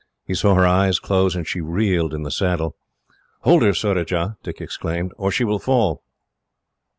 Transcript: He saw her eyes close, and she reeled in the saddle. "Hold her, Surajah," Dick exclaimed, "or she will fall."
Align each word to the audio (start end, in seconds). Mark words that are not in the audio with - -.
He 0.25 0.33
saw 0.33 0.55
her 0.55 0.65
eyes 0.65 0.97
close, 0.97 1.35
and 1.35 1.47
she 1.47 1.61
reeled 1.61 2.11
in 2.11 2.23
the 2.23 2.31
saddle. 2.31 2.75
"Hold 3.41 3.61
her, 3.61 3.71
Surajah," 3.71 4.35
Dick 4.41 4.59
exclaimed, 4.59 5.11
"or 5.15 5.29
she 5.31 5.43
will 5.43 5.59
fall." 5.59 6.01